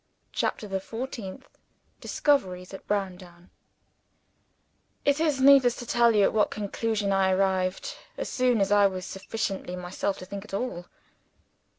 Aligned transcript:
CHAPTER 0.31 0.67
THE 0.67 0.79
FOURTEENTH 0.79 1.47
Discoveries 1.99 2.73
at 2.73 2.87
Browndown 2.87 3.51
IT 5.05 5.19
is 5.19 5.39
needless 5.39 5.75
to 5.75 5.85
tell 5.85 6.15
you 6.15 6.23
at 6.23 6.33
what 6.33 6.49
conclusion 6.49 7.11
I 7.11 7.29
arrived, 7.29 7.95
as 8.17 8.27
soon 8.27 8.61
as 8.61 8.71
I 8.71 8.87
was 8.87 9.05
sufficiently 9.05 9.75
myself 9.75 10.17
to 10.17 10.25
think 10.25 10.43
at 10.43 10.55
all. 10.55 10.87